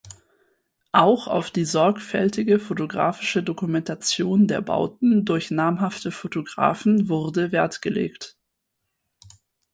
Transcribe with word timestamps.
Auch 0.93 1.27
auf 1.27 1.51
die 1.51 1.63
sorgfältige 1.63 2.57
fotografische 2.57 3.43
Dokumentation 3.43 4.47
der 4.47 4.59
Bauten 4.61 5.25
durch 5.25 5.51
namhafte 5.51 6.09
Fotografen 6.11 7.07
wurde 7.07 7.51
Wert 7.51 7.83
gelegt. 7.83 8.35